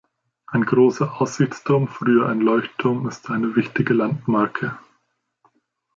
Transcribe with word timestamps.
Ein 0.47 0.63
großer 0.63 1.21
Aussichtsturm, 1.21 1.87
früher 1.87 2.27
ein 2.27 2.39
Leuchtturm, 2.39 3.07
ist 3.07 3.29
eine 3.29 3.55
wichtige 3.55 3.93
Landmarke. 3.93 4.75